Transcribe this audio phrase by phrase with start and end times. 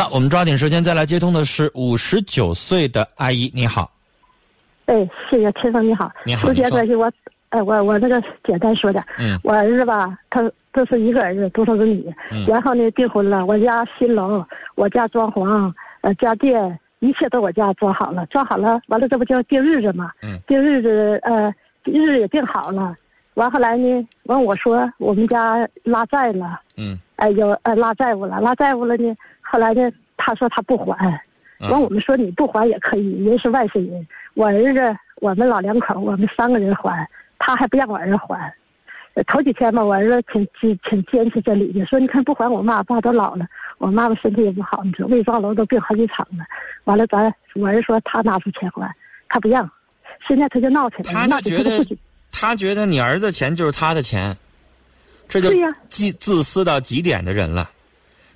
[0.00, 3.92] 了，我们抓紧时间再来接通的是五十九岁的阿姨，你好。
[4.86, 6.10] 哎，谢谢陈生，你好。
[6.24, 6.48] 你好。
[6.48, 7.12] 时间关系，我，
[7.50, 9.04] 哎，我我那个简单说点。
[9.18, 9.38] 嗯。
[9.44, 10.40] 我儿子吧，他
[10.72, 12.10] 这是一个儿子，独生子女。
[12.32, 12.46] 嗯。
[12.46, 14.42] 然后呢，订婚了，我家新楼，
[14.74, 15.70] 我家装潢，
[16.00, 20.10] 呃，家电一切都我家装好了，装好了，完了这不就定日子嘛？
[20.22, 20.40] 嗯。
[20.46, 21.52] 定日子，呃，
[21.84, 22.96] 日子也定好了。
[23.34, 26.58] 完后来呢，完我说我们家拉债了。
[26.80, 26.98] 嗯。
[27.16, 29.14] 哎，有呃拉债务了，拉债务了呢。
[29.42, 31.22] 后来呢，他说他不还。
[31.68, 34.06] 完我们说你不还也可以，人是外省人。
[34.32, 37.06] 我儿子，我们老两口，我们三个人还，
[37.38, 38.54] 他还不让我儿子还。
[39.26, 46.44] 头几天吧，我儿子挺挺挺坚持真理的，说你看不还我妈爸都老了，我妈妈身体也不好，你说胃状瘘都病好几场了。
[46.84, 48.90] 完了，咱我儿子说他拿出钱还，
[49.28, 49.70] 他不让，
[50.26, 51.28] 现在他就闹起来了。
[51.28, 51.84] 他就觉得
[52.32, 54.34] 他觉得你儿子钱就是他的钱，
[55.30, 55.50] 这就
[55.88, 57.70] 自自私到极点的人了。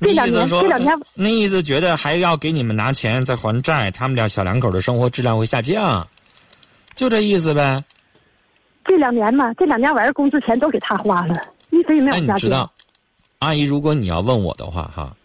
[0.00, 6.06] 这两年，这两年，那意思觉得还要给你们拿钱再还债，他们俩小两口的生活质量会下降，
[6.94, 7.82] 就这意思呗。
[8.84, 11.34] 这两年嘛，这两年我儿子工资钱都给他花了，
[11.70, 12.36] 一分也没有下降。
[12.36, 12.72] 你知道，
[13.38, 15.16] 阿姨，如果你要问我的话，哈，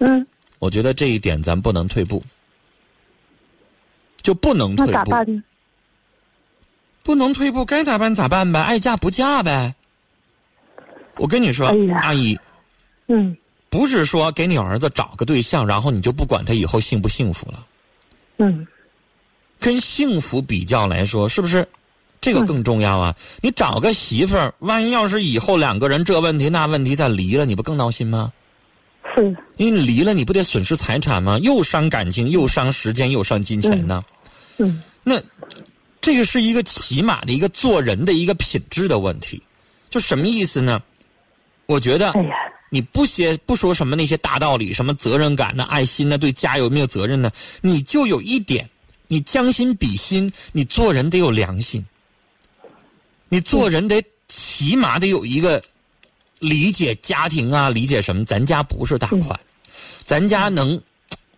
[0.00, 0.26] 嗯，
[0.58, 2.22] 我觉得这一点咱不能退步，
[4.20, 4.92] 就不能退步。
[4.92, 5.42] 那咋办呢？
[7.02, 9.74] 不能退步，该咋办咋办呗，爱嫁不嫁呗。
[11.20, 12.36] 我跟你说，阿姨，
[13.06, 13.36] 嗯。
[13.68, 17.64] 不是说给你儿子找个对象，然后你就不管他以后幸不幸福了。
[18.38, 18.66] 嗯，
[19.60, 21.64] 跟幸福比较来说，是不是
[22.20, 23.14] 这个更重要啊？
[23.40, 28.32] 你找个媳妇儿，万一要是以后两个人这问题那问题再离了，你不更闹心吗？
[29.14, 29.36] 是。
[29.56, 31.38] 因为你离了，你不得损失财产吗？
[31.38, 34.02] 又伤感情，又伤时间，又伤金钱呢。
[34.58, 34.82] 嗯。
[35.04, 35.22] 那
[36.00, 39.40] 这个是一个起码的一个做人的一个品质的问题，
[39.90, 40.82] 就什么意思呢？
[41.72, 42.10] 我觉得。
[42.10, 42.34] 哎呀。
[42.72, 47.28] 你不写不说什么那些大道理，什么责任感呢、爱心呢、对家有没有责任呢？
[47.62, 48.64] 你就有一点，
[49.08, 51.84] 你将心比心，你做人得有良心。
[53.28, 55.60] 你做人得起码得有一个
[56.38, 58.24] 理解家庭啊，理解什么？
[58.24, 59.40] 咱家不是大款，
[60.04, 60.80] 咱家能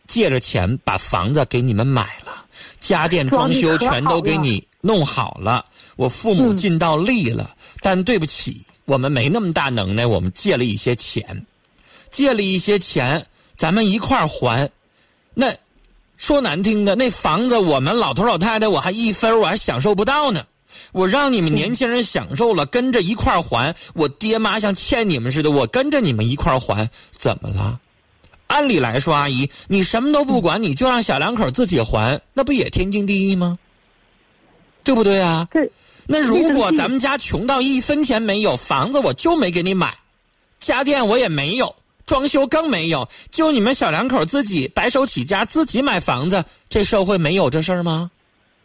[0.06, 2.44] 借着钱把房子给你们买了，
[2.78, 5.64] 家电装修全都给你弄好了，
[5.96, 8.62] 我父母尽到力了，但对不起。
[8.84, 11.46] 我们没那么大能耐，我们借了一些钱，
[12.10, 13.26] 借了一些钱，
[13.56, 14.70] 咱们一块还。
[15.34, 15.54] 那
[16.16, 20.44] 说难听的，那房子我们老头老太太我还一分我还享受不到呢。
[20.92, 23.74] 我让你们年轻人享受了，跟着一块还。
[23.94, 27.78] 我爹妈像欠你们似的，我跟着你们一块还，怎么了？
[28.46, 33.58] 按理来说，阿姨，你什么都不管，你就让小两口自己还，那不也天经地义吗？
[34.84, 35.46] 对不对啊？
[35.52, 35.70] 对。
[36.06, 39.94] 那如果咱们家穷到一分钱没有，房子我就没给你买，
[40.58, 41.74] 家电我也没有，
[42.06, 48.10] 装修更没有，就你们小两口自己白手起家自己买房子，这社会没有这事儿吗？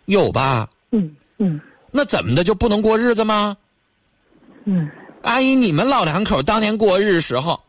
[0.06, 0.68] 有吧？
[0.92, 1.62] 嗯嗯。
[1.92, 3.56] 那怎么的就不能过日子吗？
[4.66, 4.90] 嗯。
[5.22, 7.60] 阿姨，你们老两口当年过日时候，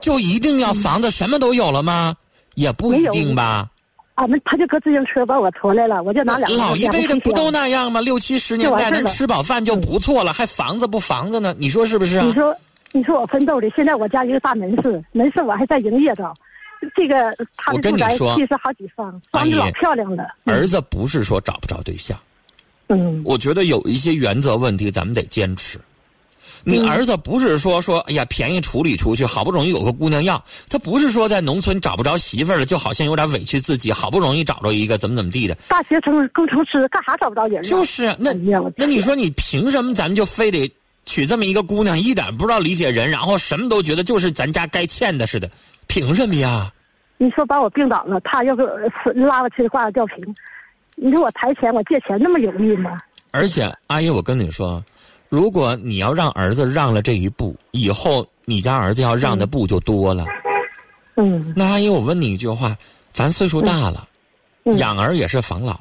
[0.00, 2.16] 就一定要房子什么都有了吗？
[2.54, 3.70] 也不一定吧。
[4.14, 6.50] 啊，那他就搁自行车把我驮来了，我就拿两。
[6.56, 8.00] 老一辈的不都那样吗？
[8.00, 11.54] 六七十年代能吃饱饭就不错了，还房子不房子呢？
[11.58, 12.22] 你说是不是？
[12.22, 12.56] 你说，
[12.92, 16.32] 你说我奋斗的，现在我家一个大门市，门市我还在营业着，
[16.94, 20.28] 这个他的住宅其实好几房，房子老漂亮了。
[20.44, 22.16] 儿子不是说找不着对象，
[22.86, 25.76] 嗯，我觉得有一些原则问题，咱们得坚持。
[26.62, 35.54] 你儿子不是说说，哎呀，便宜处理出去，好不容易有个姑娘要，他不是说在农村找不着媳妇儿了，就好像有点委屈自己，好不容易找着一个，怎么怎么地的。
[35.68, 37.62] 大学城工程师干啥找不着人？
[37.62, 38.32] 就是那
[38.76, 40.70] 那你说你凭什么咱们就非得
[41.06, 45.50] 娶这么一个姑娘，一点不知道理解人，然后什么都觉得就是咱家该欠的似的，
[45.86, 46.72] 凭什么呀？
[47.18, 48.62] 你说把我病倒了，他要是
[49.14, 50.16] 拉我去挂吊瓶，
[50.96, 52.98] 你说我抬钱我借钱那么容易吗？
[53.30, 54.82] 而且阿姨，我跟你说。
[55.28, 60.24] 如果你要让儿子让了这一步，以后你家儿子要让的步就多了。
[61.16, 61.52] 嗯。
[61.56, 62.76] 那阿姨，我问你一句话：
[63.12, 64.06] 咱岁数大了，
[64.76, 65.80] 养儿也是防老。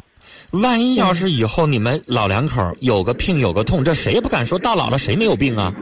[0.51, 5.73] 万一要是以后你们老两口有个病有个痛，这谁也不敢说到老了谁没有病啊？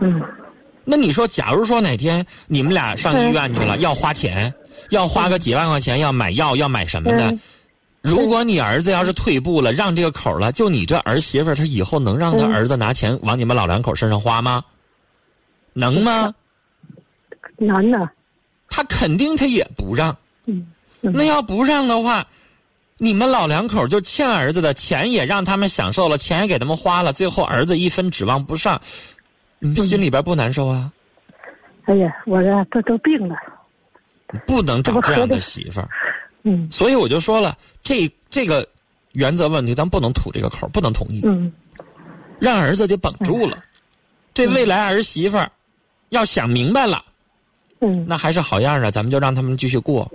[0.00, 0.20] 嗯。
[0.84, 4.52] 那你说，假如说哪天你们俩上医院去了，要花钱，
[4.88, 7.32] 要花个几万块钱，要买药，要买什么的？
[8.02, 14.64] 如果你儿子要是退步了，让这个口了，就你这儿媳妇儿，他以后能让她儿子拿钱往你们老两口身上花吗？
[15.72, 16.34] 能吗？
[17.56, 18.08] 难呢。
[18.68, 20.16] 他肯定他也不让。
[20.46, 20.66] 嗯。
[21.00, 22.26] 那要不让的话，
[22.96, 28.80] 你们老两口就欠儿子的钱也让他们享受了，钱也给他们花了，最后儿子一分指望不上，
[29.58, 30.90] 你心里边不难受啊？
[31.84, 33.34] 哎呀，我这都都病了。
[34.46, 35.88] 不能找这样的媳妇儿。
[36.42, 36.68] 嗯。
[36.70, 38.66] 所以我就说了，这这个
[39.12, 41.52] 原则问题，咱不能吐这个口，不能同意，嗯。
[42.38, 43.62] 让儿子就绷住了。
[44.32, 45.50] 这未来儿媳妇儿
[46.08, 47.02] 要想明白了，
[47.80, 48.04] 嗯。
[48.08, 50.10] 那还是好样的，咱们就让他们继续过。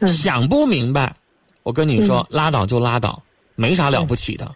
[0.00, 0.08] 嗯。
[0.08, 1.14] 想不明白，
[1.62, 3.22] 我跟你说，拉倒就拉倒，
[3.54, 4.52] 没啥了不起的，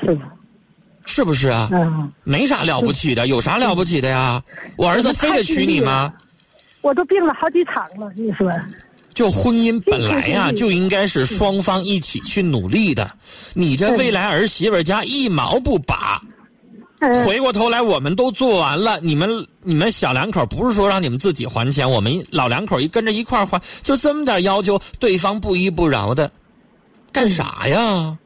[0.00, 0.18] 是
[1.06, 1.68] 是不是啊？
[1.72, 4.42] 嗯，没啥了不起的，有啥了不起的呀？
[4.76, 6.12] 我儿子非得娶你吗？
[6.80, 8.50] 我都病了好几场了，你说
[9.18, 13.10] 就婚姻本来呀、就应该是双方一起去努力的。
[13.52, 16.22] 你这未来儿媳妇家一毛不拔，
[17.00, 19.28] 嗯回过头来我们都做完了，你们
[19.64, 26.30] 你们小两口不是说让你们自己还钱，我们老两口一跟着一块儿还，就这么点要求，对方不依不饶的，
[27.10, 28.16] 干啥呀？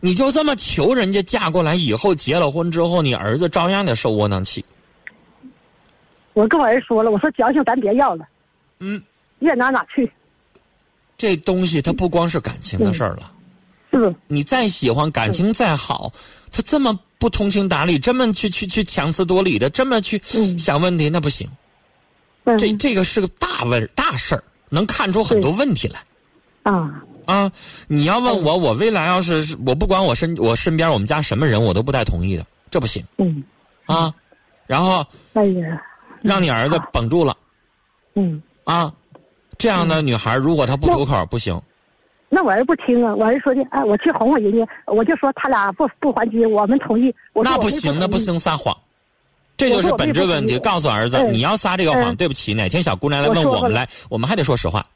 [0.00, 4.62] 你就这么求人家嫁过来以后结了婚之后，你儿子照样得受窝囊气。
[6.34, 8.28] 我跟我儿说了，我说矫情咱别要了，
[8.80, 9.02] 嗯，
[9.40, 10.10] 愿哪哪去，
[11.16, 13.32] 这东西它不光是感情的事儿了。
[13.90, 14.14] 是不是？
[14.26, 16.12] 你再喜欢，感情再好，
[16.52, 21.48] 他这么不通情达理，这么去去去强词夺理的，这么去嗯想问题，那不行。
[22.44, 26.02] 嗯这这个是个大问大事儿，能看出很多问题来
[26.62, 27.52] 啊，啊！
[27.88, 33.42] 你要问我，我未来要是我不管我身我身边我们家什么人，我都不带同意的，这不行嗯，
[33.84, 34.10] 啊！
[34.66, 35.82] 然后哎呀，
[36.22, 37.36] 让你儿子绷住了
[38.14, 38.90] 嗯，啊！
[39.58, 41.60] 这样的女孩，如果她不吐口，不行。
[42.30, 48.76] 那我儿不听啊，我儿说的，哎，我去哄哄人家，我就说他俩不不还击，我们同意，那不行，那不，行，撒谎，
[49.56, 50.58] 这就是本质问题。
[50.58, 54.86] 告诉儿子，嗯你要撒这个谎，嗯对不起，哪天小姑娘来问我们来，我们还得说实话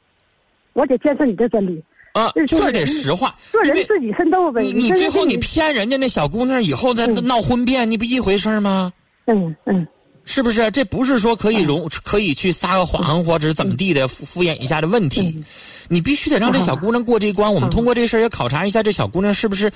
[0.73, 1.83] 我得坚持你的真理，
[2.13, 3.35] 啊，嗯就是得实话。
[3.51, 4.61] 做人自己奋斗呗。
[4.61, 8.93] 你你最后你骗人家那小姑娘以后再嗯闹婚变，你不一回事吗？
[9.25, 9.87] 嗯嗯
[10.25, 10.71] 是不是？
[10.71, 15.43] 这不是说可以容可以去撒个谎或者是怎么地的敷敷衍一下的问题，嗯
[15.89, 17.53] 你必须得让这小姑娘过这一关。
[17.53, 19.71] 我们通过这事儿也考察一下这小姑娘是不是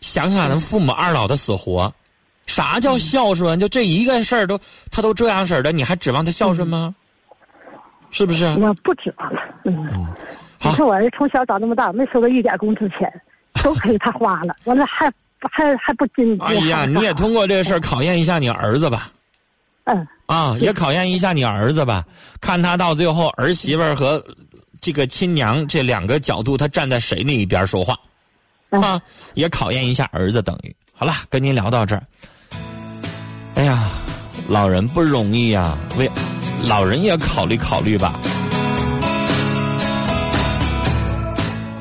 [0.00, 1.92] 想想咱父母二老的死活。
[2.46, 3.60] 啥叫孝顺？
[3.60, 4.58] 就这一个事儿都
[4.90, 6.94] 她都这样式儿的，你还指望她孝顺吗？
[8.10, 8.46] 是不是？
[8.58, 10.06] 我不指望了，嗯。
[10.58, 13.12] 好你看我儿子从小长这么大，没收过一点工资钱，
[13.62, 15.06] 都给他花了，完了还
[15.50, 16.36] 还还不尽。
[16.40, 19.08] 哎呀，你也通过这事儿考验一下你儿子吧。
[19.84, 22.04] 嗯啊，也考验一下你儿子吧，
[22.40, 24.24] 看他到最后儿媳妇儿和
[24.80, 27.96] 这个亲娘这两个角度，他站在谁那一边说话，
[28.70, 29.00] 嗯啊，
[29.34, 30.40] 也考验一下儿子。
[30.40, 32.02] 等于好了，跟您聊到这儿。
[33.54, 33.88] 哎呀，
[34.48, 36.10] 老人不容易呀、为
[36.62, 38.18] 老人也考虑考虑吧。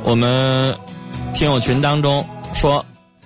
[0.04, 0.76] 我们
[1.34, 2.84] 听友群当中说，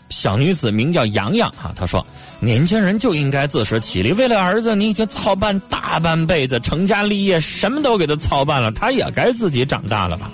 [0.10, 2.06] 小女子名叫洋洋哈，她说
[2.40, 10.32] 年轻人就应该自食其力，为了儿子你已经操办大半辈子，成家立业什么都给他操办了，他也该自己长大了吧。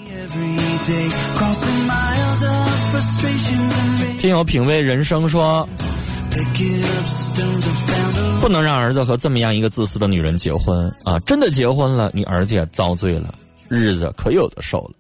[4.19, 5.68] 听友品味人生说，
[8.39, 11.19] 不能让儿子和这么样一个自私的女人结婚啊！
[11.19, 13.33] 真的结婚了，你儿子也遭罪了，
[13.67, 14.91] 日子可有的受了。